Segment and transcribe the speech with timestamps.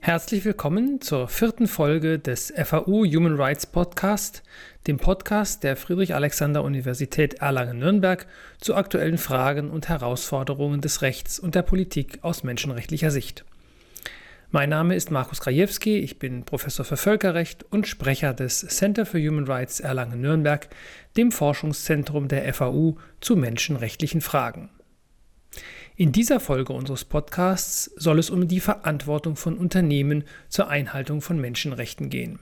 [0.00, 4.42] Herzlich willkommen zur vierten Folge des FAU Human Rights Podcast,
[4.88, 8.26] dem Podcast der Friedrich-Alexander-Universität Erlangen-Nürnberg
[8.60, 13.44] zu aktuellen Fragen und Herausforderungen des Rechts und der Politik aus menschenrechtlicher Sicht.
[14.50, 19.20] Mein Name ist Markus Krajewski, ich bin Professor für Völkerrecht und Sprecher des Center for
[19.20, 20.68] Human Rights Erlangen-Nürnberg,
[21.16, 24.70] dem Forschungszentrum der FAU zu menschenrechtlichen Fragen.
[25.96, 31.40] In dieser Folge unseres Podcasts soll es um die Verantwortung von Unternehmen zur Einhaltung von
[31.40, 32.40] Menschenrechten gehen.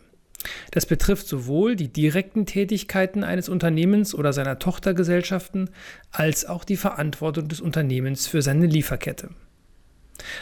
[0.71, 5.69] Das betrifft sowohl die direkten Tätigkeiten eines Unternehmens oder seiner Tochtergesellschaften
[6.13, 9.29] als auch die Verantwortung des Unternehmens für seine Lieferkette.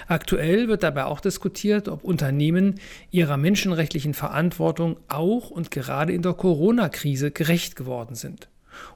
[0.06, 2.76] Aktuell wird dabei auch diskutiert, ob Unternehmen
[3.10, 8.48] ihrer menschenrechtlichen Verantwortung auch und gerade in der Corona-Krise gerecht geworden sind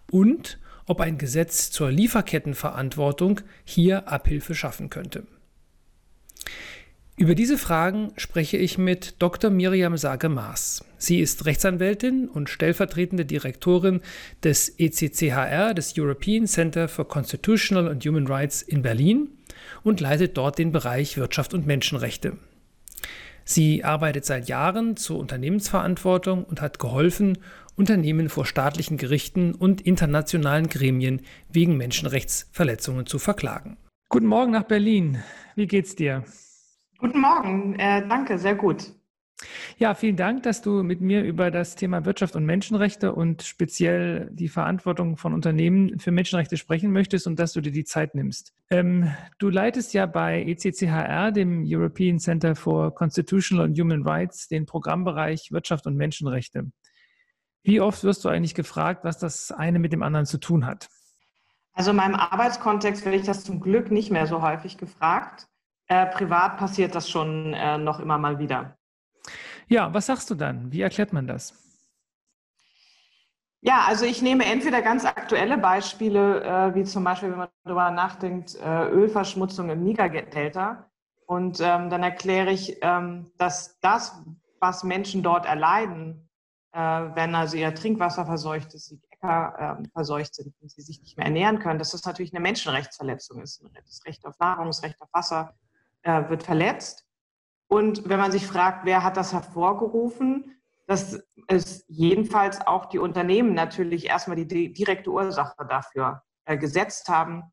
[0.08, 5.26] und ob ein Gesetz zur Lieferkettenverantwortung hier Abhilfe schaffen könnte.
[7.16, 9.48] Über diese Fragen spreche ich mit Dr.
[9.48, 10.84] Miriam Sage-Maas.
[10.98, 14.00] Sie ist Rechtsanwältin und stellvertretende Direktorin
[14.42, 19.28] des ECCHR, des European Center for Constitutional and Human Rights in Berlin
[19.84, 22.36] und leitet dort den Bereich Wirtschaft und Menschenrechte.
[23.44, 27.38] Sie arbeitet seit Jahren zur Unternehmensverantwortung und hat geholfen,
[27.76, 33.76] Unternehmen vor staatlichen Gerichten und internationalen Gremien wegen Menschenrechtsverletzungen zu verklagen.
[34.08, 35.22] Guten Morgen nach Berlin.
[35.56, 36.24] Wie geht's dir?
[36.98, 37.74] Guten Morgen.
[37.78, 38.92] Äh, danke, sehr gut.
[39.78, 44.30] Ja, vielen Dank, dass du mit mir über das Thema Wirtschaft und Menschenrechte und speziell
[44.32, 48.54] die Verantwortung von Unternehmen für Menschenrechte sprechen möchtest und dass du dir die Zeit nimmst.
[48.70, 54.66] Ähm, du leitest ja bei ECCHR, dem European Center for Constitutional and Human Rights, den
[54.66, 56.70] Programmbereich Wirtschaft und Menschenrechte.
[57.64, 60.90] Wie oft wirst du eigentlich gefragt, was das eine mit dem anderen zu tun hat?
[61.72, 65.48] Also in meinem Arbeitskontext werde ich das zum Glück nicht mehr so häufig gefragt.
[65.88, 68.76] Äh, privat passiert das schon äh, noch immer mal wieder.
[69.66, 70.72] Ja, was sagst du dann?
[70.72, 71.54] Wie erklärt man das?
[73.62, 77.90] Ja, also ich nehme entweder ganz aktuelle Beispiele, äh, wie zum Beispiel, wenn man darüber
[77.90, 80.90] nachdenkt, äh, Ölverschmutzung im Niger-Delta.
[81.26, 84.22] Und ähm, dann erkläre ich, ähm, dass das,
[84.60, 86.28] was Menschen dort erleiden,
[86.74, 91.16] wenn also ihr Trinkwasser verseucht ist, die Äcker äh, verseucht sind und sie sich nicht
[91.16, 93.64] mehr ernähren können, dass das natürlich eine Menschenrechtsverletzung ist.
[93.72, 95.54] Das Recht auf Nahrung, das Recht auf Wasser
[96.02, 97.06] äh, wird verletzt.
[97.68, 101.18] Und wenn man sich fragt, wer hat das hervorgerufen, dass
[101.48, 107.44] es jedenfalls auch die Unternehmen natürlich erstmal die direkte Ursache dafür äh, gesetzt haben.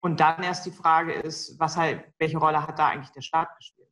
[0.00, 3.56] Und dann erst die Frage ist, was halt, welche Rolle hat da eigentlich der Staat
[3.56, 3.83] gespielt?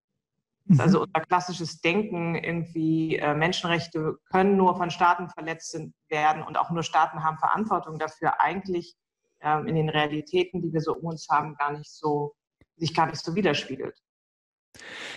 [0.66, 0.80] Mhm.
[0.80, 5.78] Also unser klassisches Denken, irgendwie äh, Menschenrechte können nur von Staaten verletzt
[6.08, 8.96] werden und auch nur Staaten haben Verantwortung dafür, eigentlich
[9.40, 12.34] ähm, in den Realitäten, die wir so um uns haben, gar nicht so,
[12.76, 13.96] sich gar nicht so widerspiegelt.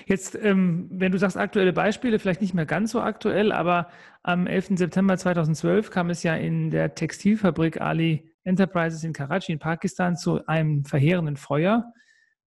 [0.05, 3.89] Jetzt, ähm, wenn du sagst aktuelle Beispiele, vielleicht nicht mehr ganz so aktuell, aber
[4.22, 4.78] am 11.
[4.78, 10.45] September 2012 kam es ja in der Textilfabrik Ali Enterprises in Karachi in Pakistan zu
[10.45, 11.94] einem verheerenden Feuer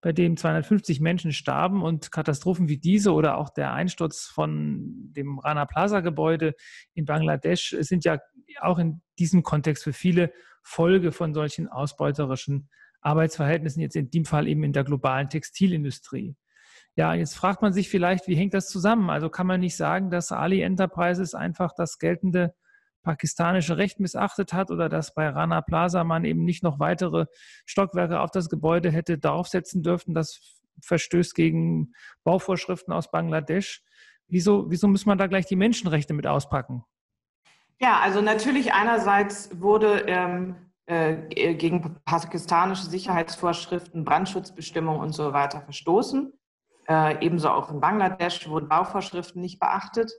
[0.01, 5.39] bei dem 250 Menschen starben und Katastrophen wie diese oder auch der Einsturz von dem
[5.39, 6.53] Rana Plaza Gebäude
[6.93, 8.19] in Bangladesch sind ja
[8.61, 10.31] auch in diesem Kontext für viele
[10.61, 12.69] Folge von solchen ausbeuterischen
[13.01, 16.35] Arbeitsverhältnissen, jetzt in dem Fall eben in der globalen Textilindustrie.
[16.95, 19.09] Ja, jetzt fragt man sich vielleicht, wie hängt das zusammen?
[19.09, 22.55] Also kann man nicht sagen, dass Ali Enterprises einfach das geltende
[23.07, 27.25] pakistanische Recht missachtet hat oder dass bei Rana Plaza man eben nicht noch weitere
[27.65, 30.13] Stockwerke auf das Gebäude hätte draufsetzen dürfen.
[30.13, 31.93] Das verstößt gegen
[32.25, 33.81] Bauvorschriften aus Bangladesch.
[34.27, 36.83] Wieso, wieso muss man da gleich die Menschenrechte mit auspacken?
[37.79, 46.33] Ja, also natürlich einerseits wurde ähm, äh, gegen pakistanische Sicherheitsvorschriften, Brandschutzbestimmungen und so weiter verstoßen.
[46.89, 50.11] Äh, ebenso auch in Bangladesch wurden Bauvorschriften nicht beachtet.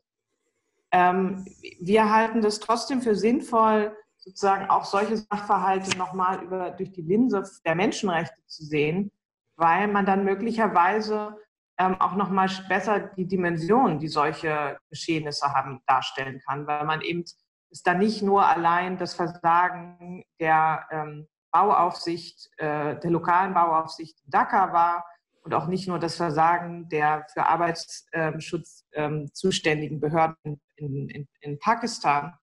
[0.91, 1.45] Ähm,
[1.81, 7.43] wir halten das trotzdem für sinnvoll, sozusagen auch solche Sachverhalte nochmal über, durch die Linse
[7.65, 9.11] der Menschenrechte zu sehen,
[9.57, 11.37] weil man dann möglicherweise
[11.79, 17.25] ähm, auch nochmal besser die Dimension, die solche Geschehnisse haben, darstellen kann, weil man eben
[17.71, 24.73] ist dann nicht nur allein das Versagen der ähm, Bauaufsicht, äh, der lokalen Bauaufsicht Dhaka
[24.73, 25.05] war,
[25.43, 31.59] und auch nicht nur das Versagen der für Arbeitsschutz ähm, zuständigen Behörden in, in, in,
[31.59, 32.35] Pakistan,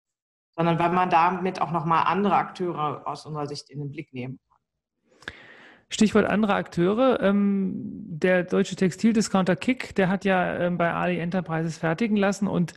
[0.56, 4.38] sondern weil man damit auch nochmal andere Akteure aus unserer Sicht in den Blick nehmen
[4.38, 5.34] kann.
[5.90, 7.22] Stichwort andere Akteure.
[7.22, 7.74] Ähm,
[8.08, 12.74] der deutsche Textildiscounter Kick, der hat ja ähm, bei Ali Enterprises fertigen lassen und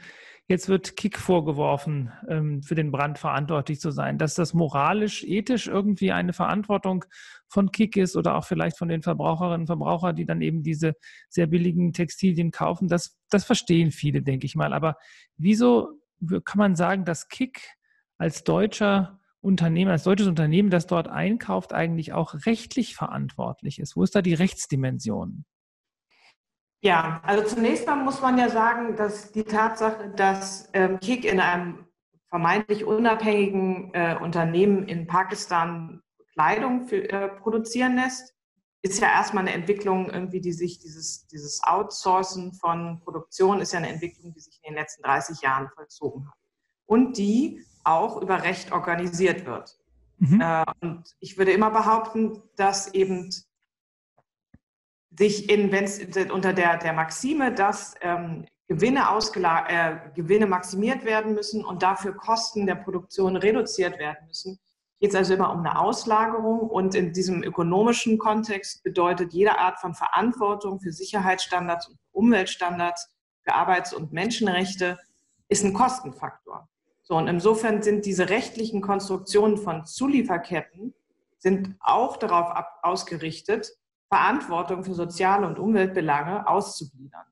[0.51, 4.17] Jetzt wird Kick vorgeworfen, ähm, für den Brand verantwortlich zu sein.
[4.17, 7.05] Dass das moralisch, ethisch irgendwie eine Verantwortung
[7.49, 10.95] von Kick ist oder auch vielleicht von den Verbraucherinnen und Verbrauchern, die dann eben diese
[11.29, 12.89] sehr billigen Textilien kaufen.
[12.89, 14.73] Das, das verstehen viele, denke ich mal.
[14.73, 14.97] Aber
[15.37, 15.91] wieso
[16.47, 17.61] kann man sagen, dass Kick
[18.17, 23.97] als deutscher Unternehmen, als deutsches Unternehmen, das dort einkauft, eigentlich auch rechtlich verantwortlich ist?
[23.97, 25.45] Wo ist da die Rechtsdimension?
[26.81, 31.41] Ja, also zunächst mal muss man ja sagen, dass die Tatsache, dass ähm, Kik in
[31.41, 31.87] einem
[32.29, 36.03] vermeintlich unabhängigen äh, Unternehmen in Pakistan
[36.35, 38.35] Kleidung für, äh, produzieren lässt,
[38.83, 43.79] ist ja erstmal eine Entwicklung, irgendwie, die sich dieses, dieses Outsourcen von Produktion ist ja
[43.79, 46.35] eine Entwicklung, die sich in den letzten 30 Jahren vollzogen hat.
[46.87, 49.79] Und die auch über Recht organisiert wird.
[50.19, 50.41] Mhm.
[50.41, 53.31] Äh, und ich würde immer behaupten, dass eben
[55.17, 56.01] sich in, wenn es
[56.31, 59.07] unter der, der Maxime, dass ähm, Gewinne,
[59.69, 64.59] äh, Gewinne maximiert werden müssen und dafür Kosten der Produktion reduziert werden müssen,
[65.01, 66.69] geht es also immer um eine Auslagerung.
[66.69, 73.11] Und in diesem ökonomischen Kontext bedeutet jede Art von Verantwortung für Sicherheitsstandards und Umweltstandards,
[73.43, 74.99] für Arbeits- und Menschenrechte
[75.49, 76.69] ist ein Kostenfaktor.
[77.03, 80.95] So, und insofern sind diese rechtlichen Konstruktionen von Zulieferketten
[81.39, 83.71] sind auch darauf ausgerichtet,
[84.09, 87.27] Verantwortung für soziale und Umweltbelange auszugliedern.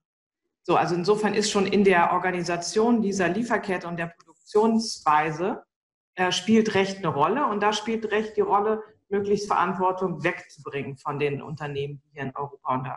[0.63, 5.63] So, also insofern ist schon in der Organisation dieser Lieferkette und der Produktionsweise
[6.17, 11.19] äh, spielt Recht eine Rolle und da spielt Recht die Rolle, möglichst Verantwortung wegzubringen von
[11.19, 12.89] den Unternehmen, die hier in Europa und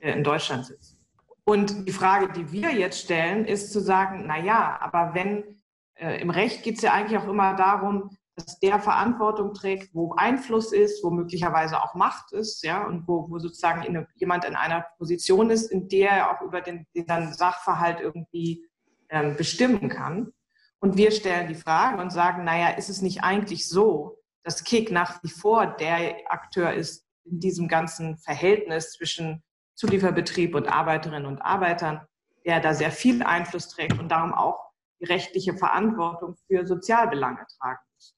[0.00, 0.98] äh, in Deutschland sitzen.
[1.44, 5.60] Und die Frage, die wir jetzt stellen, ist zu sagen, na ja, aber wenn
[5.94, 10.14] äh, im Recht geht es ja eigentlich auch immer darum, dass der Verantwortung trägt, wo
[10.14, 14.56] Einfluss ist, wo möglicherweise auch Macht ist, ja, und wo, wo sozusagen in, jemand in
[14.56, 18.66] einer Position ist, in der er auch über den, den dann Sachverhalt irgendwie
[19.08, 20.32] ähm, bestimmen kann.
[20.80, 24.90] Und wir stellen die Frage und sagen, naja, ist es nicht eigentlich so, dass Kick
[24.90, 29.42] nach wie vor der Akteur ist in diesem ganzen Verhältnis zwischen
[29.74, 32.06] Zulieferbetrieb und Arbeiterinnen und Arbeitern,
[32.44, 34.60] der da sehr viel Einfluss trägt und darum auch
[35.00, 38.14] die rechtliche Verantwortung für Sozialbelange tragen muss.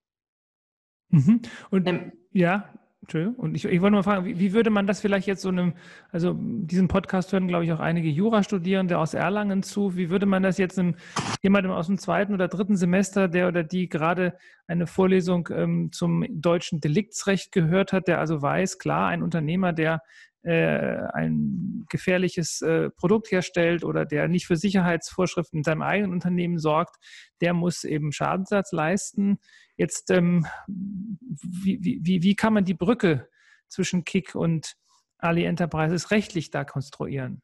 [1.10, 1.40] Mhm.
[1.70, 2.68] Und ähm, ja,
[3.06, 3.36] Entschuldigung.
[3.36, 5.74] Und ich, ich wollte mal fragen, wie, wie, würde man das vielleicht jetzt so einem,
[6.10, 9.96] also diesen Podcast hören, glaube ich, auch einige Jurastudierende aus Erlangen zu.
[9.96, 10.96] Wie würde man das jetzt einem,
[11.40, 14.36] jemandem aus dem zweiten oder dritten Semester, der oder die gerade
[14.66, 20.02] eine Vorlesung ähm, zum deutschen Deliktsrecht gehört hat, der also weiß, klar, ein Unternehmer, der
[20.50, 26.96] ein gefährliches äh, Produkt herstellt oder der nicht für Sicherheitsvorschriften in seinem eigenen Unternehmen sorgt,
[27.40, 29.38] der muss eben Schadensersatz leisten.
[29.76, 33.28] Jetzt, ähm, wie, wie, wie kann man die Brücke
[33.68, 34.74] zwischen Kick und
[35.18, 37.42] Ali Enterprises rechtlich da konstruieren?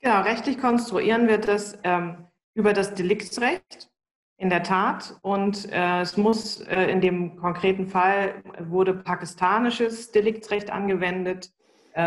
[0.00, 3.90] Genau, rechtlich konstruieren wir das ähm, über das Deliktsrecht.
[4.40, 5.18] In der Tat.
[5.22, 11.57] Und äh, es muss äh, in dem konkreten Fall wurde pakistanisches Deliktsrecht angewendet äh,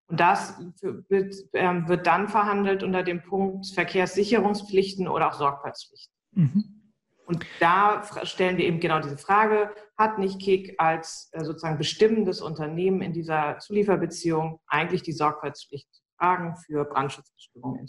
[0.08, 0.60] Und das
[1.08, 6.14] wird, äh, wird, dann verhandelt unter dem Punkt Verkehrssicherungspflichten oder auch Sorgfaltspflichten.
[6.32, 6.92] Mhm.
[7.26, 12.42] Und da stellen wir eben genau diese Frage, hat nicht KIK als äh, sozusagen bestimmendes
[12.42, 17.86] Unternehmen in dieser Zulieferbeziehung eigentlich die Sorgfaltspflicht zu tragen für Brandschutzbestimmungen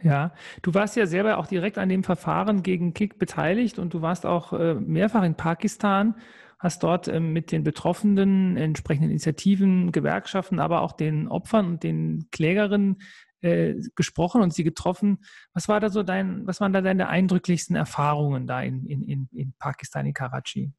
[0.00, 4.00] ja, du warst ja selber auch direkt an dem Verfahren gegen KIK beteiligt und du
[4.00, 6.14] warst auch äh, mehrfach in Pakistan
[6.58, 12.28] hast dort ähm, mit den Betroffenen, entsprechenden Initiativen, Gewerkschaften, aber auch den Opfern und den
[12.30, 13.00] Klägerinnen
[13.40, 15.18] äh, gesprochen und sie getroffen.
[15.52, 19.28] Was war da so dein, was waren da deine eindrücklichsten Erfahrungen da in, in, in,
[19.32, 20.72] in Pakistan, in Karachi?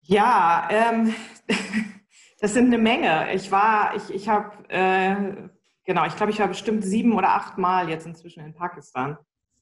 [0.00, 1.14] Ja, ähm,
[2.40, 3.34] das sind eine Menge.
[3.34, 5.48] Ich war, ich, ich habe, äh,
[5.84, 9.18] genau, ich glaube, ich war bestimmt sieben oder acht Mal jetzt inzwischen in Pakistan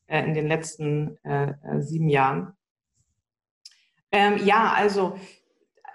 [0.06, 2.54] äh, in den letzten äh, äh sieben Jahren.
[4.12, 5.18] Ähm, ja, also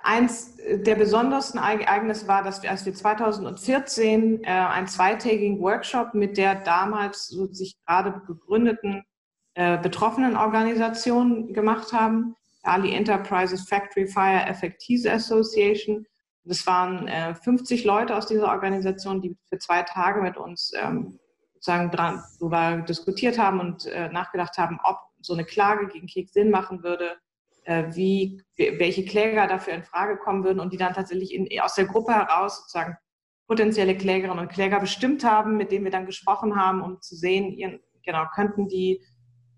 [0.04, 6.38] eins der besondersten Ereignisse war, dass wir, als wir 2014 äh, einen zweitägigen Workshop mit
[6.38, 9.04] der damals so sich gerade gegründeten
[9.56, 16.06] äh, betroffenen Organisation gemacht haben, Ali Enterprises Factory Fire Effectees Association.
[16.44, 21.20] Das waren äh, 50 Leute aus dieser Organisation, die für zwei Tage mit uns ähm,
[21.56, 26.30] sozusagen dran, darüber diskutiert haben und äh, nachgedacht haben, ob so eine Klage gegen Krieg
[26.30, 27.18] Sinn machen würde
[27.68, 31.86] wie, welche Kläger dafür in Frage kommen würden und die dann tatsächlich in, aus der
[31.86, 32.98] Gruppe heraus sozusagen
[33.48, 37.52] potenzielle Klägerinnen und Kläger bestimmt haben, mit denen wir dann gesprochen haben, um zu sehen,
[37.52, 39.04] ihren, genau, könnten die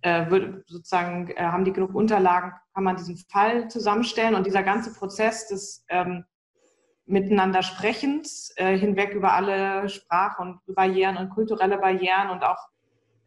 [0.01, 0.25] äh,
[0.65, 5.47] sozusagen, äh, haben die genug Unterlagen, kann man diesen Fall zusammenstellen und dieser ganze Prozess
[5.47, 6.25] des ähm,
[7.05, 12.67] Miteinander Sprechens äh, hinweg über alle Sprach- und Barrieren und kulturelle Barrieren und auch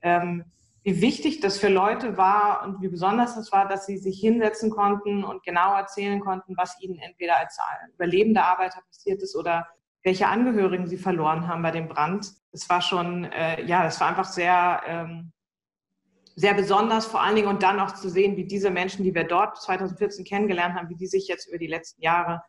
[0.02, 0.44] ähm,
[0.82, 4.70] wie wichtig das für Leute war und wie besonders das war, dass sie sich hinsetzen
[4.70, 7.58] konnten und genau erzählen konnten, was ihnen entweder als
[7.94, 9.68] überlebende Arbeiter passiert ist oder
[10.02, 12.32] welche Angehörigen sie verloren haben bei dem Brand.
[12.52, 15.32] Das war schon, äh, ja, das war einfach sehr, ähm,
[16.34, 19.24] sehr besonders, vor allen Dingen und dann auch zu sehen, wie diese Menschen, die wir
[19.24, 22.42] dort 2014 kennengelernt haben, wie die sich jetzt über die letzten Jahre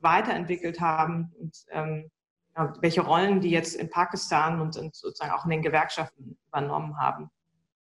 [0.00, 2.10] weiterentwickelt haben und ähm,
[2.80, 7.30] welche Rollen die jetzt in Pakistan und sozusagen auch in den Gewerkschaften übernommen haben.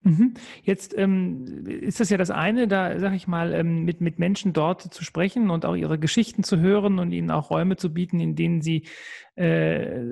[0.06, 0.36] Mhm.
[0.62, 4.54] Jetzt ähm, ist das ja das eine, da sage ich mal, ähm, mit, mit Menschen
[4.54, 8.20] dort zu sprechen und auch ihre Geschichten zu hören und ihnen auch Räume zu bieten,
[8.20, 8.88] in denen sie
[9.34, 10.04] äh,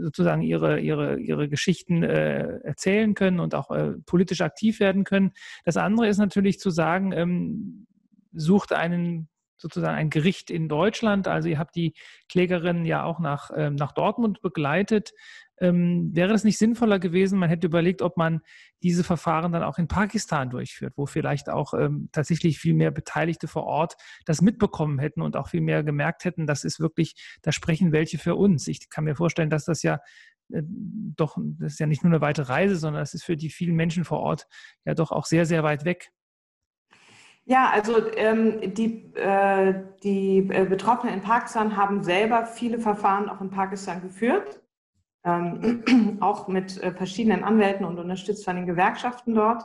[0.00, 5.32] sozusagen ihre, ihre, ihre Geschichten äh, erzählen können und auch äh, politisch aktiv werden können.
[5.66, 7.86] Das andere ist natürlich zu sagen, ähm,
[8.32, 9.28] sucht einen
[9.58, 11.28] sozusagen ein Gericht in Deutschland.
[11.28, 11.94] Also ihr habt die
[12.28, 15.12] Klägerin ja auch nach, ähm, nach Dortmund begleitet.
[15.62, 18.40] Ähm, wäre das nicht sinnvoller gewesen, man hätte überlegt, ob man
[18.82, 23.46] diese Verfahren dann auch in Pakistan durchführt, wo vielleicht auch ähm, tatsächlich viel mehr Beteiligte
[23.46, 23.94] vor Ort
[24.26, 28.18] das mitbekommen hätten und auch viel mehr gemerkt hätten, das ist wirklich, da sprechen welche
[28.18, 28.66] für uns.
[28.66, 30.00] Ich kann mir vorstellen, dass das ja
[30.52, 33.50] äh, doch, das ist ja nicht nur eine weite Reise, sondern es ist für die
[33.50, 34.48] vielen Menschen vor Ort
[34.84, 36.10] ja doch auch sehr, sehr weit weg.
[37.44, 43.40] Ja, also ähm, die, äh, die äh, Betroffenen in Pakistan haben selber viele Verfahren auch
[43.40, 44.61] in Pakistan geführt
[45.24, 49.64] ähm, auch mit äh, verschiedenen Anwälten und unterstützt von den Gewerkschaften dort.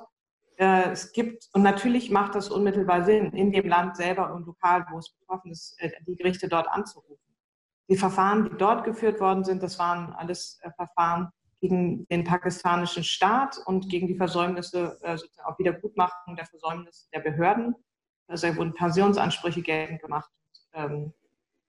[0.57, 4.85] Äh, es gibt, und natürlich macht das unmittelbar Sinn, in dem Land selber und lokal,
[4.91, 7.17] wo es betroffen ist, äh, die Gerichte dort anzurufen.
[7.89, 13.03] Die Verfahren, die dort geführt worden sind, das waren alles äh, Verfahren gegen den pakistanischen
[13.03, 17.75] Staat und gegen die Versäumnisse, äh, sozusagen auch Wiedergutmachung der Versäumnisse der Behörden.
[18.27, 20.29] Also wurden Pensionsansprüche geltend gemacht,
[20.73, 21.13] ähm,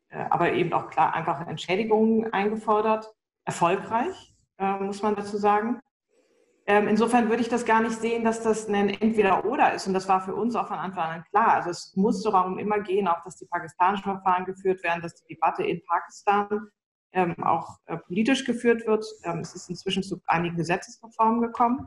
[0.08, 3.14] äh, aber eben auch klar einfach Entschädigungen eingefordert
[3.48, 5.80] erfolgreich, äh, muss man dazu sagen.
[6.66, 9.86] Ähm, insofern würde ich das gar nicht sehen, dass das ein Entweder-Oder ist.
[9.86, 11.54] Und das war für uns auch von Anfang an klar.
[11.54, 15.34] Also es muss darum immer gehen, auch dass die pakistanischen Verfahren geführt werden, dass die
[15.34, 16.68] Debatte in Pakistan
[17.12, 19.06] ähm, auch äh, politisch geführt wird.
[19.24, 21.86] Ähm, es ist inzwischen zu einigen Gesetzesreformen gekommen.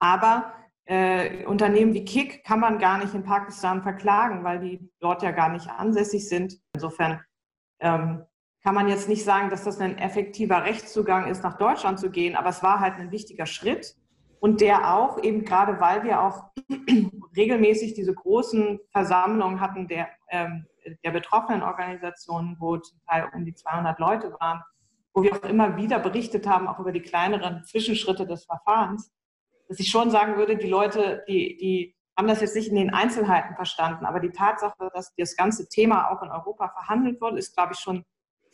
[0.00, 0.52] Aber
[0.86, 5.30] äh, Unternehmen wie Kik kann man gar nicht in Pakistan verklagen, weil die dort ja
[5.30, 6.54] gar nicht ansässig sind.
[6.74, 7.20] Insofern
[7.78, 8.24] ähm,
[8.62, 12.36] kann man jetzt nicht sagen, dass das ein effektiver Rechtszugang ist, nach Deutschland zu gehen,
[12.36, 13.96] aber es war halt ein wichtiger Schritt.
[14.38, 16.50] Und der auch eben gerade, weil wir auch
[17.36, 20.66] regelmäßig diese großen Versammlungen hatten der, ähm,
[21.04, 24.62] der betroffenen Organisationen, wo zum Teil um die 200 Leute waren,
[25.12, 29.12] wo wir auch immer wieder berichtet haben, auch über die kleineren Zwischenschritte des Verfahrens,
[29.68, 32.94] dass ich schon sagen würde, die Leute, die, die haben das jetzt nicht in den
[32.94, 37.54] Einzelheiten verstanden, aber die Tatsache, dass das ganze Thema auch in Europa verhandelt wurde, ist,
[37.54, 38.04] glaube ich, schon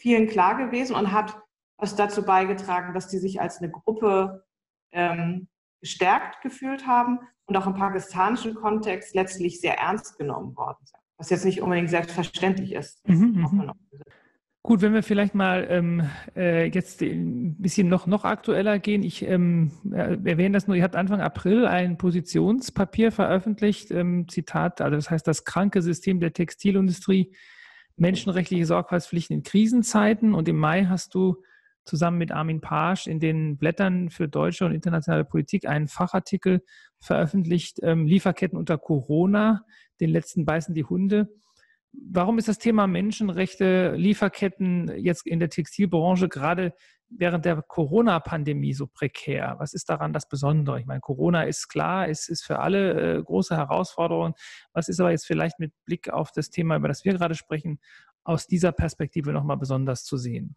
[0.06, 1.36] vielen klar gewesen und hat
[1.78, 4.44] was dazu beigetragen, dass die sich als eine Gruppe
[4.92, 5.48] ähm,
[5.80, 11.00] gestärkt gefühlt haben und auch im pakistanischen Kontext letztlich sehr ernst genommen worden sind.
[11.18, 13.06] Was jetzt nicht unbedingt selbstverständlich ist.
[13.08, 13.72] Mhm, mhm.
[14.62, 19.02] Gut, wenn wir vielleicht mal ähm, äh, jetzt ein bisschen noch, noch aktueller gehen.
[19.02, 24.94] Ich ähm, erwähne das nur, ihr habt Anfang April ein Positionspapier veröffentlicht, ähm, Zitat, also
[24.94, 27.32] das heißt das kranke System der Textilindustrie
[27.96, 30.34] menschenrechtliche Sorgfaltspflichten in Krisenzeiten.
[30.34, 31.42] Und im Mai hast du
[31.84, 36.62] zusammen mit Armin Pasch in den Blättern für deutsche und internationale Politik einen Fachartikel
[37.00, 39.64] veröffentlicht, ähm, Lieferketten unter Corona,
[40.00, 41.28] den letzten beißen die Hunde.
[41.92, 46.74] Warum ist das Thema Menschenrechte, Lieferketten jetzt in der Textilbranche gerade
[47.08, 49.56] während der Corona-Pandemie so prekär?
[49.58, 50.80] Was ist daran das Besondere?
[50.80, 54.34] Ich meine, Corona ist klar, es ist für alle äh, große Herausforderung.
[54.72, 57.78] Was ist aber jetzt vielleicht mit Blick auf das Thema, über das wir gerade sprechen,
[58.24, 60.56] aus dieser Perspektive nochmal besonders zu sehen?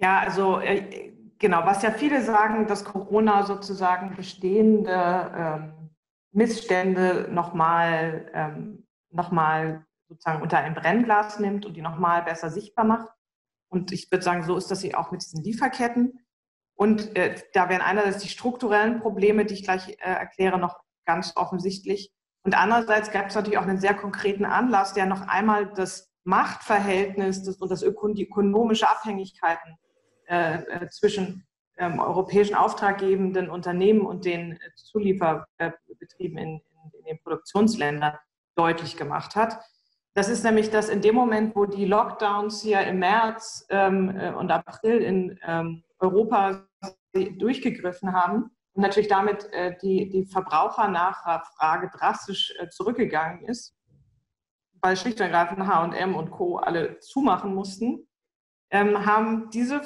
[0.00, 5.90] Ja, also äh, genau, was ja viele sagen, dass Corona sozusagen bestehende ähm,
[6.32, 9.32] Missstände nochmal ähm, noch
[10.08, 13.08] sozusagen unter ein Brennglas nimmt und die nochmal besser sichtbar macht.
[13.68, 16.20] Und ich würde sagen, so ist das auch mit diesen Lieferketten.
[16.74, 21.36] Und äh, da wären einerseits die strukturellen Probleme, die ich gleich äh, erkläre, noch ganz
[21.36, 22.12] offensichtlich.
[22.44, 27.42] Und andererseits gab es natürlich auch einen sehr konkreten Anlass, der noch einmal das Machtverhältnis
[27.42, 29.76] das, und das Öko die ökonomische Abhängigkeiten
[30.26, 31.46] äh, äh zwischen
[31.78, 36.62] ähm, europäischen auftraggebenden Unternehmen und den äh, Zulieferbetrieben in, in
[36.98, 38.18] in den Produktionsländern
[38.54, 39.58] deutlich gemacht hat.
[40.18, 44.32] Das ist nämlich, dass in dem Moment, wo die Lockdowns hier im März ähm, äh,
[44.32, 46.66] und April in ähm, Europa
[47.14, 53.76] durchgegriffen haben und natürlich damit äh, die, die Verbrauchernachfrage drastisch äh, zurückgegangen ist,
[54.82, 56.56] weil schlicht und ergreifend H&M und Co.
[56.56, 58.08] alle zumachen mussten,
[58.72, 59.82] ähm, haben diese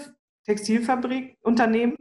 [0.47, 1.95] Textilfabrikunternehmen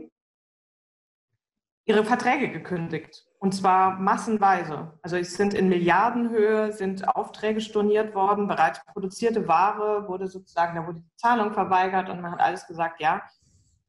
[1.85, 3.25] ihre Verträge gekündigt.
[3.39, 4.93] Und zwar massenweise.
[5.01, 10.85] Also es sind in Milliardenhöhe sind Aufträge storniert worden, bereits produzierte Ware wurde sozusagen, da
[10.85, 13.21] wurde die Zahlung verweigert und man hat alles gesagt, ja.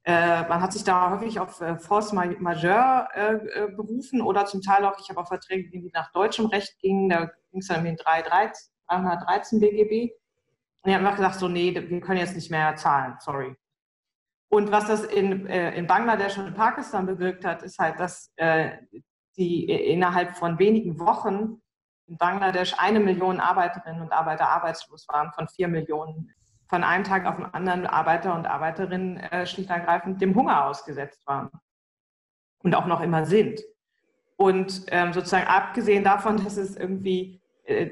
[0.04, 4.62] Äh, man hat sich da häufig auf äh, Force Majeure äh, äh, berufen oder zum
[4.62, 7.80] Teil auch, ich habe auch Verträge, die nach deutschem Recht gingen, da ging es dann
[7.80, 10.12] um den 313 BGB.
[10.82, 13.54] Und die haben einfach gesagt, so, nee, wir können jetzt nicht mehr zahlen, sorry.
[14.52, 18.72] Und was das in, äh, in Bangladesch und Pakistan bewirkt hat, ist halt, dass äh,
[19.38, 21.62] die innerhalb von wenigen Wochen
[22.06, 26.34] in Bangladesch eine Million Arbeiterinnen und Arbeiter arbeitslos waren, von vier Millionen.
[26.68, 30.66] Von einem Tag auf den anderen Arbeiter und Arbeiterinnen äh, schlicht und ergreifend dem Hunger
[30.66, 31.48] ausgesetzt waren
[32.58, 33.62] und auch noch immer sind.
[34.36, 37.41] Und ähm, sozusagen abgesehen davon, dass es irgendwie äh,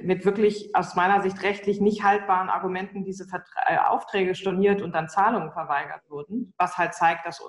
[0.03, 3.27] mit wirklich aus meiner Sicht rechtlich nicht haltbaren Argumenten diese
[3.67, 7.41] äh, Aufträge storniert und dann Zahlungen verweigert wurden, was halt zeigt, dass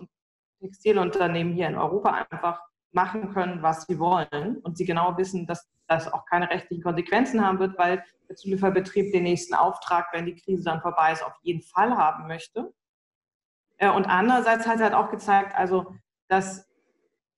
[0.60, 2.62] Textilunternehmen hier in Europa einfach
[2.92, 7.44] machen können, was sie wollen und sie genau wissen, dass das auch keine rechtlichen Konsequenzen
[7.46, 11.36] haben wird, weil der Zulieferbetrieb den nächsten Auftrag, wenn die Krise dann vorbei ist, auf
[11.42, 12.72] jeden Fall haben möchte.
[13.78, 15.96] Äh, und andererseits hat es halt auch gezeigt, also
[16.28, 16.71] dass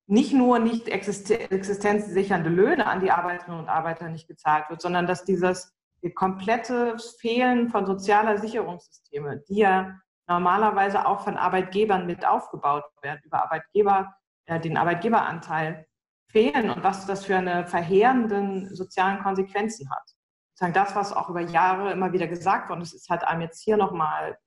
[0.06, 5.24] nicht nur nicht existenzsichernde Löhne an die Arbeiterinnen und Arbeiter nicht gezahlt wird, sondern dass
[5.24, 5.72] dieses
[6.14, 13.42] komplette Fehlen von sozialer Sicherungssysteme, die ja normalerweise auch von Arbeitgebern mit aufgebaut werden, über
[13.42, 14.14] Arbeitgeber,
[14.46, 15.86] äh, den Arbeitgeberanteil
[16.30, 20.02] fehlen und was das für eine verheerenden sozialen Konsequenzen hat.
[20.50, 23.62] Sozusagen das, was auch über Jahre immer wieder gesagt worden ist, ist halt einem jetzt
[23.62, 24.38] hier nochmal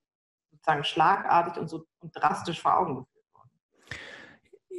[0.51, 3.16] sozusagen schlagartig und so und drastisch vor Augen geführt.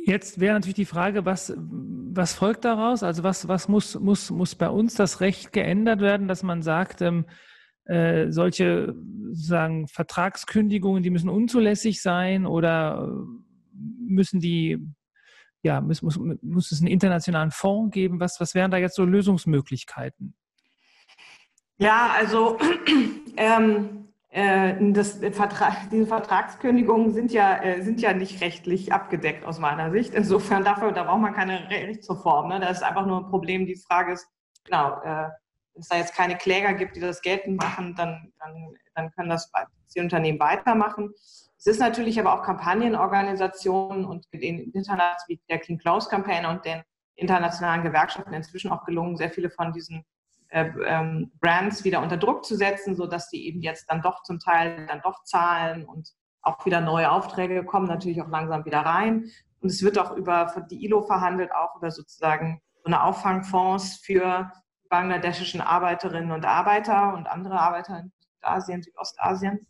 [0.08, 3.02] Jetzt wäre natürlich die Frage, was, was folgt daraus?
[3.02, 7.02] Also was, was muss, muss, muss bei uns das Recht geändert werden, dass man sagt,
[7.02, 7.26] ähm,
[7.84, 8.94] äh, solche
[9.32, 13.06] sagen Vertragskündigungen, die müssen unzulässig sein oder
[13.74, 14.78] müssen die,
[15.62, 18.18] ja, muss, muss, muss es einen internationalen Fonds geben?
[18.18, 20.34] Was, was wären da jetzt so Lösungsmöglichkeiten?
[21.76, 22.56] Ja, also
[23.36, 29.58] ähm, äh, das Vertrag, diese Vertragskündigungen sind ja, äh, sind ja nicht rechtlich abgedeckt aus
[29.58, 30.14] meiner Sicht.
[30.14, 32.48] Insofern dafür, da braucht man keine Rechtsreform.
[32.48, 32.60] Ne?
[32.60, 33.66] Das ist einfach nur ein Problem.
[33.66, 34.28] Die Frage ist,
[34.64, 35.28] genau, äh,
[35.74, 39.30] wenn es da jetzt keine Kläger gibt, die das geltend machen, dann, dann, dann können
[39.30, 39.50] das
[39.94, 41.12] die Unternehmen weitermachen.
[41.58, 46.64] Es ist natürlich aber auch Kampagnenorganisationen und den Internats wie der Clean Close Campaign und
[46.64, 46.82] den
[47.16, 50.02] internationalen Gewerkschaften inzwischen auch gelungen, sehr viele von diesen äh,
[50.50, 55.02] Brands wieder unter Druck zu setzen, sodass die eben jetzt dann doch zum Teil dann
[55.02, 59.30] doch zahlen und auch wieder neue Aufträge kommen natürlich auch langsam wieder rein.
[59.60, 64.50] Und es wird auch über die ILO verhandelt, auch über sozusagen so eine Auffangfonds für
[64.88, 69.66] bangladeschischen Arbeiterinnen und Arbeiter und andere Arbeiter in Südasien, Südostasien.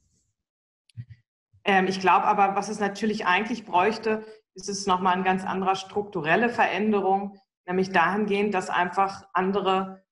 [1.64, 5.76] Ähm, ich glaube aber, was es natürlich eigentlich bräuchte, ist es nochmal eine ganz andere
[5.76, 10.02] strukturelle Veränderung, nämlich dahingehend, dass einfach andere ähm,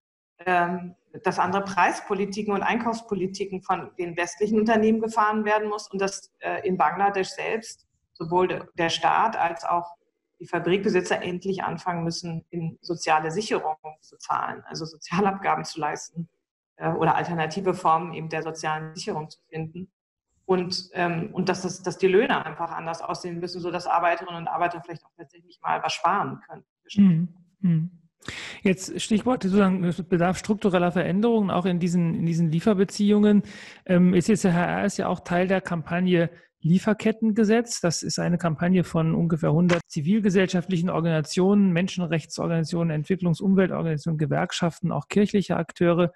[1.22, 6.66] dass andere Preispolitiken und Einkaufspolitiken von den westlichen Unternehmen gefahren werden muss und dass äh,
[6.66, 9.96] in Bangladesch selbst sowohl der Staat als auch
[10.38, 16.28] die Fabrikbesitzer endlich anfangen müssen, in soziale Sicherung zu zahlen, also Sozialabgaben zu leisten
[16.76, 19.90] äh, oder alternative Formen eben der sozialen Sicherung zu finden.
[20.44, 24.48] Und, ähm, und dass, das, dass die Löhne einfach anders aussehen müssen, sodass Arbeiterinnen und
[24.48, 26.64] Arbeiter vielleicht auch tatsächlich mal was sparen können.
[27.60, 27.90] Mhm.
[28.62, 33.42] Jetzt Stichwort sozusagen es bedarf struktureller Veränderungen auch in diesen, in diesen Lieferbeziehungen.
[33.84, 37.80] Ähm, ist jetzt der HR ist ja auch Teil der Kampagne Lieferkettengesetz.
[37.80, 45.56] Das ist eine Kampagne von ungefähr 100 zivilgesellschaftlichen Organisationen, Menschenrechtsorganisationen, Entwicklungs- Umweltorganisationen, Gewerkschaften, auch kirchliche
[45.56, 46.12] Akteure,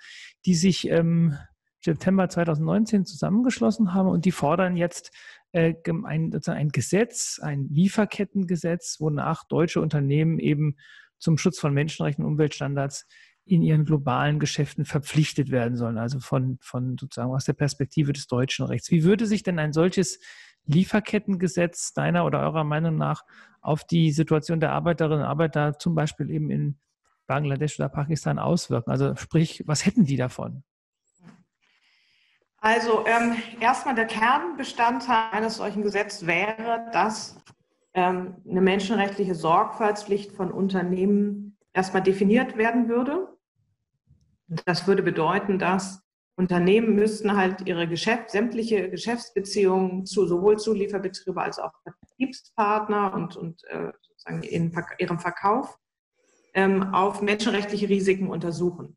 [0.46, 1.36] die sich im
[1.82, 5.12] September 2019 zusammengeschlossen haben und die fordern jetzt
[5.52, 10.76] äh, ein, ein Gesetz, ein Lieferkettengesetz, wonach deutsche Unternehmen eben
[11.20, 13.06] zum Schutz von Menschenrechten und Umweltstandards
[13.44, 18.26] in ihren globalen Geschäften verpflichtet werden sollen, also von, von sozusagen aus der Perspektive des
[18.26, 18.90] deutschen Rechts.
[18.90, 20.20] Wie würde sich denn ein solches
[20.66, 23.24] Lieferkettengesetz deiner oder eurer Meinung nach
[23.60, 26.78] auf die Situation der Arbeiterinnen und Arbeiter zum Beispiel eben in
[27.26, 28.90] Bangladesch oder Pakistan auswirken?
[28.90, 30.62] Also sprich, was hätten die davon?
[32.58, 37.40] Also ähm, erstmal der Kernbestandteil eines solchen Gesetzes wäre, dass
[37.94, 43.28] ähm, eine menschenrechtliche Sorgfaltspflicht von Unternehmen erstmal definiert werden würde.
[44.66, 46.02] Das würde bedeuten, dass
[46.36, 53.62] Unternehmen müssten halt ihre Geschäft, sämtliche Geschäftsbeziehungen zu sowohl Zulieferbetriebe als auch Vertriebspartner und, und
[53.64, 55.78] äh, sozusagen in ihrem Verkauf
[56.54, 58.96] ähm, auf menschenrechtliche Risiken untersuchen.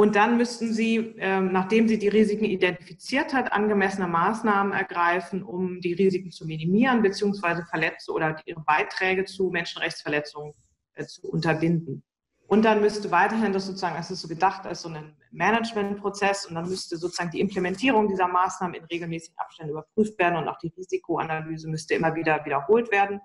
[0.00, 5.80] Und dann müssten Sie, ähm, nachdem Sie die Risiken identifiziert hat, angemessene Maßnahmen ergreifen, um
[5.80, 10.54] die Risiken zu minimieren beziehungsweise Verletzungen oder ihre Beiträge zu Menschenrechtsverletzungen
[10.94, 12.04] äh, zu unterbinden.
[12.46, 16.54] Und dann müsste weiterhin das sozusagen, es ist so gedacht als so ein Managementprozess und
[16.54, 20.72] dann müsste sozusagen die Implementierung dieser Maßnahmen in regelmäßigen Abständen überprüft werden und auch die
[20.76, 23.20] Risikoanalyse müsste immer wieder wiederholt werden.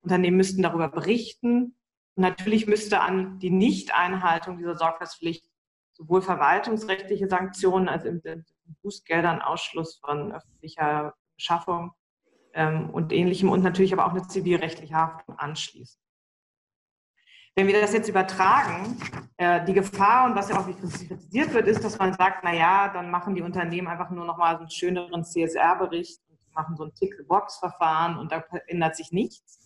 [0.00, 1.76] Unternehmen müssten darüber berichten.
[2.16, 5.44] Und natürlich müsste an die Nichteinhaltung dieser Sorgfaltspflicht
[5.94, 8.20] sowohl verwaltungsrechtliche Sanktionen als im
[8.82, 11.92] Bußgeldern, Ausschluss von öffentlicher Beschaffung
[12.52, 16.00] ähm, und ähnlichem und natürlich aber auch eine zivilrechtliche Haftung anschließen.
[17.56, 19.00] Wenn wir das jetzt übertragen,
[19.36, 22.88] äh, die Gefahr und was ja auch kritisiert wird, ist, dass man sagt, na ja,
[22.88, 26.94] dann machen die Unternehmen einfach nur noch mal einen schöneren CSR-Bericht und machen so ein
[26.94, 29.60] Tick-the-Box-Verfahren und da ändert sich nichts.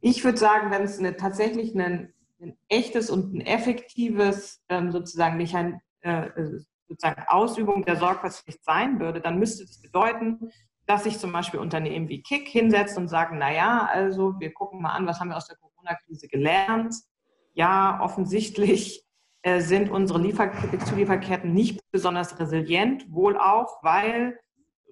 [0.00, 5.36] Ich würde sagen, wenn es eine, tatsächlich einen ein echtes und ein effektives ähm, sozusagen
[5.36, 6.30] Mechan äh,
[6.88, 10.50] sozusagen Ausübung der Sorgfaltspflicht sein würde, dann müsste das bedeuten,
[10.86, 14.92] dass sich zum Beispiel Unternehmen wie Kick hinsetzt und sagen, naja, also wir gucken mal
[14.92, 16.94] an, was haben wir aus der Corona-Krise gelernt.
[17.54, 19.04] Ja, offensichtlich
[19.42, 20.52] äh, sind unsere Liefer
[20.84, 24.38] Zulieferketten nicht besonders resilient, wohl auch, weil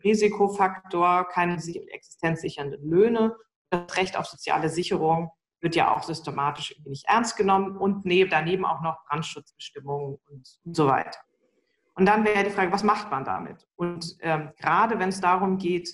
[0.03, 3.37] Risikofaktor, keine existenzsichernden Löhne,
[3.71, 5.31] das Recht auf soziale Sicherung
[5.65, 10.77] wird ja auch systematisch irgendwie nicht ernst genommen und daneben auch noch Brandschutzbestimmungen und, und
[10.77, 11.19] so weiter.
[11.95, 13.67] Und dann wäre die Frage, was macht man damit?
[13.75, 15.89] Und ähm, gerade wenn es darum geht,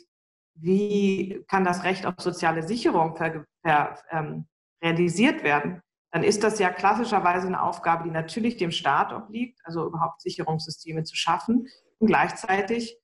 [0.54, 4.46] wie kann das Recht auf soziale Sicherung ver, ver, ähm,
[4.82, 9.86] realisiert werden, dann ist das ja klassischerweise eine Aufgabe, die natürlich dem Staat obliegt, also
[9.86, 12.98] überhaupt Sicherungssysteme zu schaffen und gleichzeitig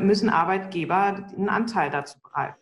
[0.00, 2.18] müssen Arbeitgeber einen Anteil dazu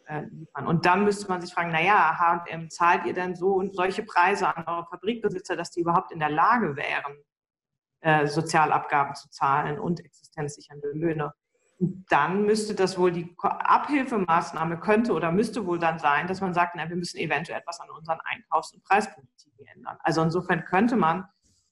[0.07, 0.67] äh, liefern.
[0.67, 4.55] Und dann müsste man sich fragen, naja, H&M, zahlt ihr denn so und solche Preise
[4.55, 7.17] an eure Fabrikbesitzer, dass die überhaupt in der Lage wären,
[8.01, 11.33] äh, Sozialabgaben zu zahlen und existenzsichernde Löhne?
[11.79, 16.55] Und dann müsste das wohl die Abhilfemaßnahme könnte oder müsste wohl dann sein, dass man
[16.55, 19.97] sagt, na, wir müssen eventuell etwas an unseren Einkaufs- und Preispolitiken ändern.
[20.01, 21.25] Also insofern könnte man,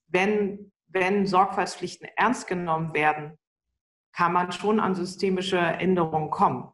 [0.09, 3.39] wenn, wenn Sorgfaltspflichten ernst genommen werden,
[4.13, 6.73] kann man schon an systemische Änderungen kommen.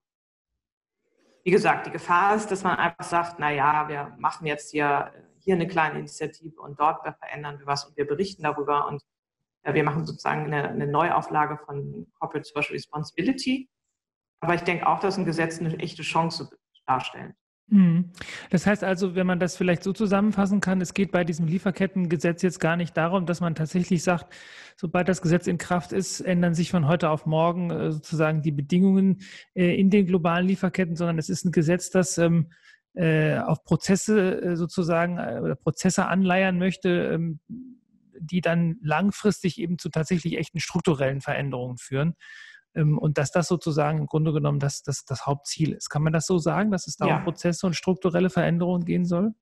[1.45, 5.13] Wie gesagt, die Gefahr ist, dass man einfach sagt, na ja, wir machen jetzt hier,
[5.39, 9.03] hier eine kleine Initiative und dort verändern wir was und wir berichten darüber und
[9.65, 13.69] ja, wir machen sozusagen eine, eine Neuauflage von Corporate Social Responsibility.
[14.41, 16.51] Aber ich denke auch, dass ein Gesetz eine echte Chance
[16.87, 17.35] darstellt.
[17.69, 18.13] Mhm.
[18.51, 22.43] Das heißt also, wenn man das vielleicht so zusammenfassen kann, es geht bei diesem Lieferkettengesetz
[22.43, 24.33] jetzt gar nicht darum, dass man tatsächlich sagt,
[24.77, 28.53] sobald das Gesetz in Kraft ist, ändern sich von heute auf morgen äh, sozusagen die
[28.53, 29.21] Bedingungen
[29.55, 32.53] äh, in den globalen Lieferketten, sondern es ist ein Gesetz, das ähm,
[32.95, 37.41] äh, auf Prozesse sozusagen oder Prozesse anleiern möchte, ähm,
[38.19, 42.15] die dann langfristig eben zu tatsächlich echten strukturellen Veränderungen führen.
[42.77, 45.89] Ähm, und dass das sozusagen im Grunde genommen das, das, das Hauptziel ist.
[45.89, 47.17] Kann man das so sagen, dass es da ja.
[47.17, 49.35] um Prozesse und strukturelle Veränderungen gehen soll?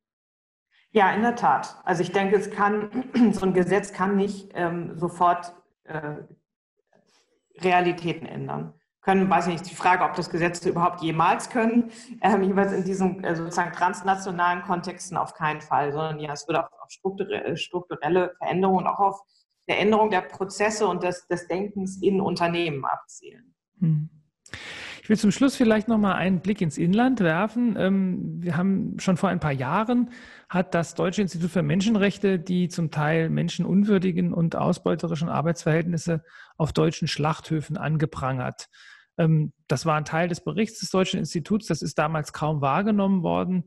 [0.93, 1.77] Ja, in der Tat.
[1.85, 6.19] Also ich denke, es kann, so ein Gesetz kann nicht ähm, sofort äh,
[7.59, 8.75] Realitäten ändern.
[9.01, 11.91] Können, weiß ich nicht, die Frage, ob das Gesetze überhaupt jemals können,
[12.23, 16.59] ähm, jeweils in diesen äh, sozusagen transnationalen Kontexten auf keinen Fall, sondern ja, es wird
[16.59, 19.21] auf, auf strukturelle, strukturelle Veränderungen, auch auf
[19.69, 23.55] der Änderung der Prozesse und des, des Denkens in Unternehmen abzielen.
[23.81, 24.11] Hm.
[25.03, 27.77] Ich will zum Schluss vielleicht noch mal einen Blick ins Inland werfen.
[27.79, 30.11] Ähm, wir haben schon vor ein paar Jahren
[30.49, 36.25] hat das Deutsche Institut für Menschenrechte die zum Teil menschenunwürdigen und ausbeuterischen Arbeitsverhältnisse
[36.57, 38.69] auf deutschen Schlachthöfen angeprangert.
[39.19, 41.67] Ähm, das war ein Teil des Berichts des Deutschen Instituts.
[41.67, 43.65] Das ist damals kaum wahrgenommen worden.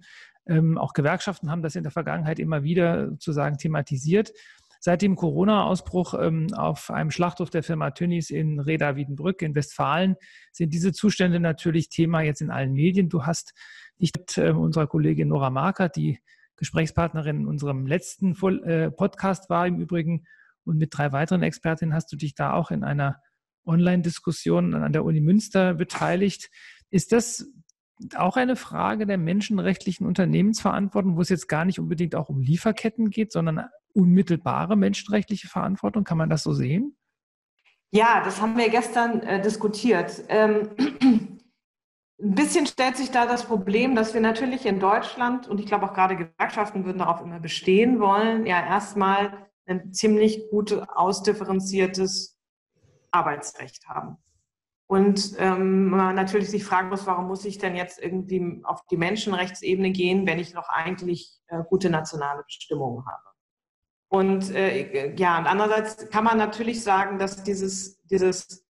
[0.48, 4.32] Ähm, auch Gewerkschaften haben das in der Vergangenheit immer wieder sozusagen thematisiert.
[4.80, 10.16] Seit dem Corona-Ausbruch ähm, auf einem Schlachthof der Firma Tönnies in Reda-Wiedenbrück in Westfalen
[10.52, 13.10] sind diese Zustände natürlich Thema jetzt in allen Medien.
[13.10, 13.54] Du hast
[14.00, 16.20] dich mit äh, unserer Kollegin Nora Markert, die
[16.56, 20.26] Gesprächspartnerin in unserem letzten äh, Podcast war im Übrigen,
[20.68, 23.22] und mit drei weiteren Expertinnen hast du dich da auch in einer
[23.66, 26.50] Online-Diskussion an der Uni Münster beteiligt.
[26.90, 27.50] Ist das
[28.16, 33.10] auch eine Frage der menschenrechtlichen Unternehmensverantwortung, wo es jetzt gar nicht unbedingt auch um Lieferketten
[33.10, 33.66] geht, sondern
[33.98, 36.04] unmittelbare menschenrechtliche Verantwortung?
[36.04, 36.96] Kann man das so sehen?
[37.92, 40.24] Ja, das haben wir gestern äh, diskutiert.
[40.30, 40.70] Ähm,
[42.20, 45.86] ein bisschen stellt sich da das Problem, dass wir natürlich in Deutschland, und ich glaube
[45.86, 52.38] auch gerade Gewerkschaften würden darauf immer bestehen wollen, ja erstmal ein ziemlich gut ausdifferenziertes
[53.12, 54.18] Arbeitsrecht haben.
[54.90, 58.96] Und ähm, man natürlich sich fragen muss, warum muss ich denn jetzt irgendwie auf die
[58.96, 63.27] Menschenrechtsebene gehen, wenn ich noch eigentlich äh, gute nationale Bestimmungen habe.
[64.10, 68.66] Und äh, ja, und andererseits kann man natürlich sagen, dass dieses, dieses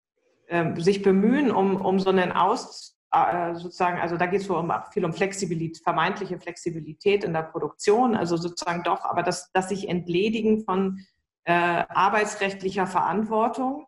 [0.47, 4.73] äh, sich bemühen, um, um so einen Aus, äh, sozusagen, also da geht es um,
[4.91, 9.87] viel um Flexibilität, vermeintliche Flexibilität in der Produktion, also sozusagen doch, aber das, das sich
[9.87, 11.05] entledigen von
[11.43, 13.85] äh, arbeitsrechtlicher Verantwortung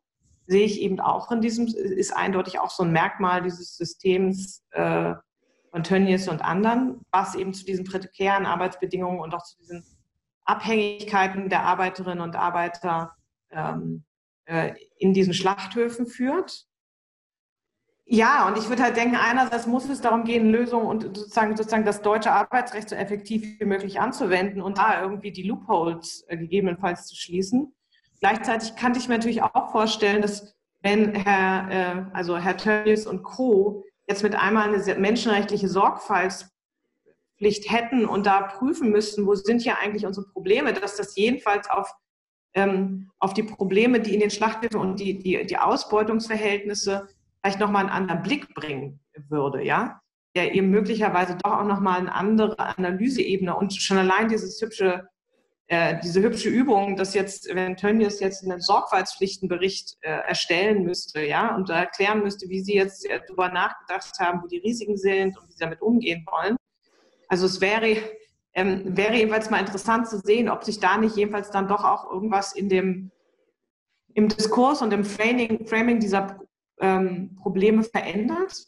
[0.47, 5.13] sehe ich eben auch in diesem, ist eindeutig auch so ein Merkmal dieses Systems äh,
[5.69, 9.85] von Tönnies und anderen, was eben zu diesen prekären Arbeitsbedingungen und auch zu diesen
[10.49, 13.15] Abhängigkeiten der Arbeiterinnen und Arbeiter
[13.51, 14.03] ähm,
[14.45, 16.65] äh, in diesen Schlachthöfen führt.
[18.11, 21.85] Ja, und ich würde halt denken, einerseits muss es darum gehen, Lösungen und sozusagen, sozusagen
[21.85, 27.05] das deutsche Arbeitsrecht so effektiv wie möglich anzuwenden und da irgendwie die Loopholes äh, gegebenenfalls
[27.05, 27.75] zu schließen.
[28.19, 33.21] Gleichzeitig kann ich mir natürlich auch vorstellen, dass wenn Herr, äh, also Herr Tönnies und
[33.21, 33.83] Co.
[34.07, 35.67] jetzt mit einmal eine menschenrechtliche
[37.39, 41.69] Sorgfaltspflicht hätten und da prüfen müssten, wo sind hier eigentlich unsere Probleme, dass das jedenfalls
[41.69, 41.91] auf,
[42.53, 47.07] ähm, auf die Probleme, die in den Schlachthöfen und die, die, die Ausbeutungsverhältnisse
[47.41, 48.99] vielleicht nochmal einen anderen Blick bringen
[49.29, 50.01] würde, ja,
[50.35, 55.07] der eben möglicherweise doch auch nochmal eine andere Analyseebene und schon allein dieses hübsche
[55.71, 61.55] äh, diese hübsche Übung, dass jetzt, wenn Tönnies jetzt einen Sorgfaltspflichtenbericht äh, erstellen müsste, ja,
[61.55, 65.47] und erklären müsste, wie sie jetzt äh, darüber nachgedacht haben, wo die Risiken sind und
[65.47, 66.55] wie sie damit umgehen wollen.
[67.29, 67.97] Also es wäre,
[68.53, 72.11] ähm, wäre jedenfalls mal interessant zu sehen, ob sich da nicht jedenfalls dann doch auch
[72.11, 73.11] irgendwas in dem,
[74.13, 76.39] im Diskurs und im Framing, Framing dieser
[76.81, 78.67] ähm, Probleme verändert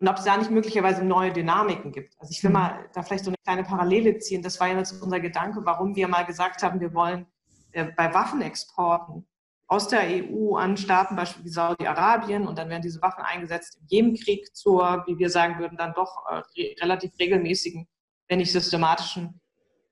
[0.00, 2.14] und ob es da nicht möglicherweise neue Dynamiken gibt.
[2.18, 2.54] Also ich will mhm.
[2.54, 4.42] mal da vielleicht so eine kleine Parallele ziehen.
[4.42, 7.26] Das war ja jetzt unser Gedanke, warum wir mal gesagt haben, wir wollen
[7.72, 9.26] äh, bei Waffenexporten
[9.66, 14.54] aus der EU an Staaten, beispielsweise Saudi-Arabien, und dann werden diese Waffen eingesetzt im Jemenkrieg
[14.54, 17.88] zur, wie wir sagen würden, dann doch äh, re relativ regelmäßigen,
[18.28, 19.40] wenn nicht systematischen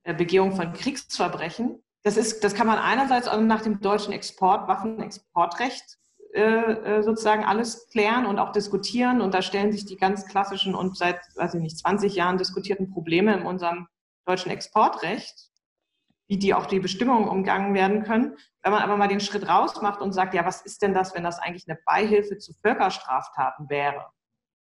[0.04, 1.82] äh, Begehung von Kriegsverbrechen.
[2.02, 5.98] Das, ist, das kann man einerseits auch nach dem deutschen Export, Waffenexportrecht
[6.35, 9.20] äh, äh, sozusagen alles klären und auch diskutieren.
[9.20, 12.90] Und da stellen sich die ganz klassischen und seit, weiß ich nicht, 20 Jahren diskutierten
[12.90, 13.87] Probleme in unserem
[14.24, 15.50] deutschen Exportrecht,
[16.32, 18.38] wie die auch die Bestimmungen umgangen werden können.
[18.62, 21.14] Wenn man aber mal den Schritt raus macht und sagt, ja, was ist denn das,
[21.14, 24.06] wenn das eigentlich eine Beihilfe zu Völkerstraftaten wäre?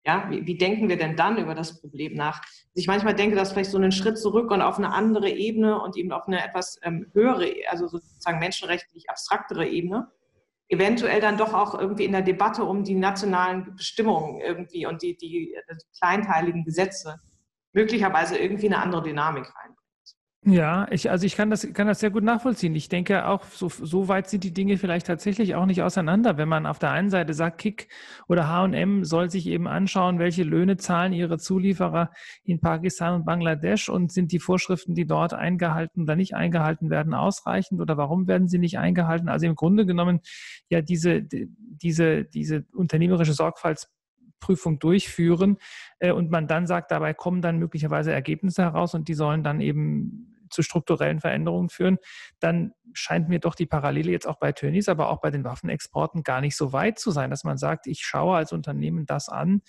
[0.04, 2.42] Ja, wie, wie denken wir denn dann über das Problem nach?
[2.74, 5.96] Ich manchmal denke, dass vielleicht so einen Schritt zurück und auf eine andere Ebene und
[5.96, 10.12] eben auf eine etwas ähm, höhere, also sozusagen menschenrechtlich abstraktere Ebene,
[10.68, 15.16] eventuell dann doch auch irgendwie in der Debatte um die nationalen Bestimmungen irgendwie und die,
[15.16, 15.56] die, die
[15.98, 17.18] kleinteiligen Gesetze
[17.72, 19.74] möglicherweise irgendwie eine andere Dynamik rein.
[20.44, 22.74] Ja, ich, also ich kann das, kann das sehr gut nachvollziehen.
[22.74, 26.36] Ich denke auch, so, so weit sind die Dinge vielleicht tatsächlich auch nicht auseinander.
[26.36, 27.86] Wenn man auf der einen Seite sagt, Kick
[28.26, 32.10] oder H&M soll sich eben anschauen, welche Löhne zahlen ihre Zulieferer
[32.42, 37.14] in Pakistan und Bangladesch und sind die Vorschriften, die dort eingehalten oder nicht eingehalten werden,
[37.14, 39.28] ausreichend oder warum werden sie nicht eingehalten?
[39.28, 40.22] Also im Grunde genommen
[40.68, 43.92] ja diese, diese, diese unternehmerische Sorgfalts
[44.40, 45.56] Prüfung durchführen
[46.00, 49.60] äh, und man dann sagt, dabei kommen dann möglicherweise Ergebnisse heraus und die sollen dann
[49.60, 51.98] eben zu strukturellen Veränderungen führen,
[52.40, 56.22] dann scheint mir doch die Parallele jetzt auch bei Tönnies, aber auch bei den Waffenexporten
[56.22, 59.62] gar nicht so weit zu sein, dass man sagt, ich schaue als Unternehmen das an,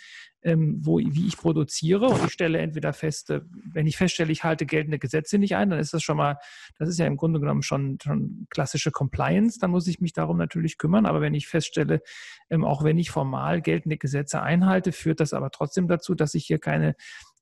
[0.43, 3.41] ähm, wo, wie ich produziere und ich stelle entweder fest, äh,
[3.71, 6.37] wenn ich feststelle, ich halte geltende Gesetze nicht ein, dann ist das schon mal,
[6.77, 10.37] das ist ja im Grunde genommen schon, schon klassische Compliance, dann muss ich mich darum
[10.37, 12.01] natürlich kümmern, aber wenn ich feststelle,
[12.49, 16.45] ähm, auch wenn ich formal geltende Gesetze einhalte, führt das aber trotzdem dazu, dass ich
[16.45, 16.95] hier keine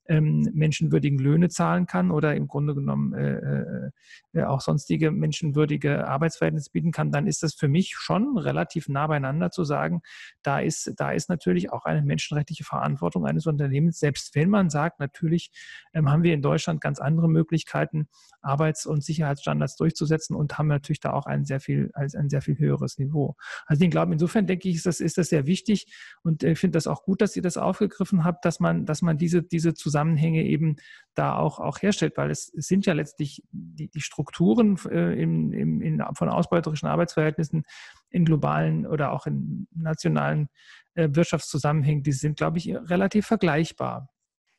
[0.06, 3.90] ähm, menschenwürdigen Löhne zahlen kann oder im Grunde genommen äh, äh,
[4.32, 9.06] äh, auch sonstige menschenwürdige Arbeitsverhältnisse bieten kann, dann ist das für mich schon relativ nah
[9.06, 10.02] beieinander zu sagen,
[10.42, 15.00] da ist, da ist natürlich auch eine menschenrechtliche Verantwortung eines Unternehmens, selbst wenn man sagt,
[15.00, 15.50] natürlich
[15.94, 18.08] ähm, haben wir in Deutschland ganz andere Möglichkeiten,
[18.40, 22.58] Arbeits- und Sicherheitsstandards durchzusetzen und haben natürlich da auch ein sehr viel, ein sehr viel
[22.58, 23.36] höheres Niveau.
[23.66, 25.86] Also ich glaube, insofern denke ich, ist das, ist das sehr wichtig
[26.22, 29.16] und ich finde das auch gut, dass ihr das aufgegriffen habt, dass man, dass man
[29.16, 30.76] diese, diese Zusammenhänge eben
[31.14, 35.52] da auch, auch herstellt, weil es, es sind ja letztlich die, die Strukturen äh, in,
[35.52, 37.64] in, in, von ausbeuterischen Arbeitsverhältnissen
[38.10, 40.48] in globalen oder auch in nationalen
[40.94, 44.08] äh, Wirtschaftszusammenhängen, die sind, glaube ich, relativ vergleichbar.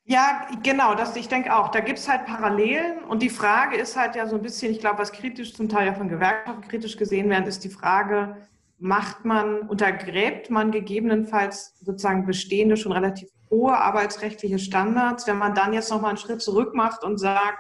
[0.05, 1.69] Ja, genau, das, ich denke auch.
[1.69, 4.79] Da gibt es halt Parallelen und die Frage ist halt ja so ein bisschen, ich
[4.79, 8.35] glaube, was kritisch zum Teil ja von Gewerkschaften kritisch gesehen werden, ist die Frage,
[8.77, 15.73] macht man, untergräbt man gegebenenfalls sozusagen bestehende, schon relativ hohe arbeitsrechtliche Standards, wenn man dann
[15.73, 17.59] jetzt nochmal einen Schritt zurück macht und sagt,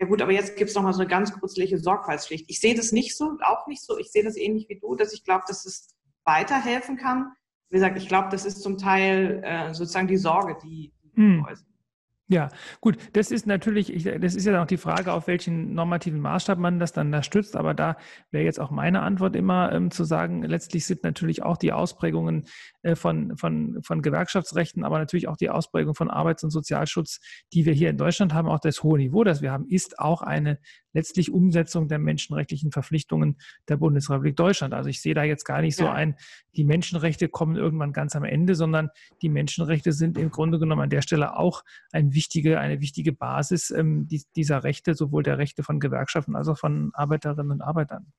[0.00, 2.44] ja gut, aber jetzt gibt es nochmal so eine ganz kurzliche Sorgfaltspflicht.
[2.48, 3.98] Ich sehe das nicht so, auch nicht so.
[3.98, 7.32] Ich sehe das ähnlich wie du, dass ich glaube, dass es weiterhelfen kann.
[7.70, 11.46] Wie gesagt, ich glaube, das ist zum Teil äh, sozusagen die Sorge, die, die hm.
[12.30, 12.50] Ja,
[12.82, 16.58] gut, das ist natürlich, ich, das ist ja auch die Frage, auf welchen normativen Maßstab
[16.58, 17.96] man das dann da stützt, aber da
[18.30, 22.44] wäre jetzt auch meine Antwort immer ähm, zu sagen, letztlich sind natürlich auch die Ausprägungen
[22.82, 27.20] äh, von, von, von Gewerkschaftsrechten, aber natürlich auch die Ausprägung von Arbeits- und Sozialschutz,
[27.54, 30.20] die wir hier in Deutschland haben, auch das hohe Niveau, das wir haben, ist auch
[30.20, 30.58] eine
[30.92, 33.36] letztlich Umsetzung der menschenrechtlichen Verpflichtungen
[33.68, 34.74] der Bundesrepublik Deutschland.
[34.74, 36.16] Also ich sehe da jetzt gar nicht so ein,
[36.56, 38.90] die Menschenrechte kommen irgendwann ganz am Ende, sondern
[39.22, 43.70] die Menschenrechte sind im Grunde genommen an der Stelle auch ein wichtige, eine wichtige Basis
[43.70, 48.12] ähm, dieser Rechte, sowohl der Rechte von Gewerkschaften als auch von Arbeiterinnen und Arbeitern.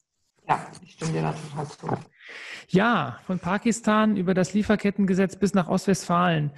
[0.47, 2.05] Ja, ich stimme dir da total zu.
[2.69, 6.51] Ja, von Pakistan über das Lieferkettengesetz bis nach Ostwestfalen.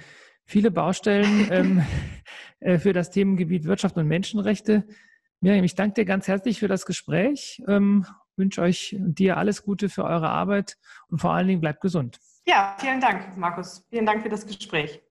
[0.44, 1.82] Viele Baustellen ähm,
[2.60, 4.86] äh, für das Themengebiet Wirtschaft und Menschenrechte.
[5.42, 7.60] Miriam, ich danke dir ganz herzlich für das Gespräch.
[7.66, 10.78] Ähm, wünsche euch dir alles Gute für eure Arbeit
[11.08, 12.20] und vor allen Dingen bleibt gesund.
[12.46, 13.84] Ja, vielen Dank, Markus.
[13.90, 15.00] Vielen Dank für das Gespräch.